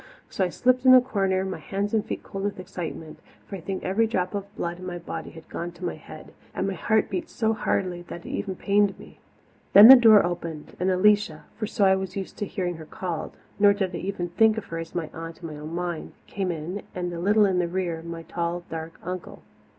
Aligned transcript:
So 0.31 0.43
I 0.43 0.49
slipped 0.49 0.83
in 0.83 0.95
a 0.95 0.99
corner, 1.01 1.45
my 1.45 1.59
hands 1.59 1.93
and 1.93 2.03
feet 2.03 2.23
cold 2.23 2.43
with 2.43 2.59
excitement, 2.59 3.19
for 3.45 3.55
I 3.55 3.61
think 3.61 3.83
every 3.83 4.07
drop 4.07 4.33
of 4.33 4.47
blood 4.55 4.79
in 4.79 4.85
my 4.87 4.97
body 4.97 5.29
had 5.29 5.47
gone 5.47 5.71
to 5.73 5.85
my 5.85 5.93
head, 5.93 6.33
and 6.55 6.65
my 6.65 6.73
heart 6.73 7.07
beat 7.07 7.29
so 7.29 7.53
hardly 7.53 8.01
that 8.07 8.25
it 8.25 8.29
even 8.31 8.55
pained 8.55 8.97
me. 8.97 9.19
Then 9.73 9.89
the 9.89 9.95
door 9.95 10.25
opened 10.25 10.75
and 10.79 10.89
Alicia 10.89 11.43
for 11.55 11.67
so 11.67 11.85
I 11.85 11.95
was 11.95 12.15
used 12.17 12.35
to 12.37 12.47
hearing 12.47 12.77
her 12.77 12.85
called, 12.87 13.37
nor 13.59 13.73
did 13.73 13.95
I 13.95 13.99
ever 13.99 14.25
think 14.25 14.57
of 14.57 14.65
her 14.69 14.79
as 14.79 14.95
my 14.95 15.07
aunt 15.13 15.43
in 15.43 15.47
my 15.49 15.57
own 15.57 15.75
mind 15.75 16.13
came 16.25 16.51
in, 16.51 16.81
and 16.95 17.13
a 17.13 17.19
little 17.19 17.45
in 17.45 17.59
the 17.59 17.67
rear 17.67 18.01
my 18.01 18.23
tall, 18.23 18.63
dark 18.71 18.99
uncle. 19.03 19.43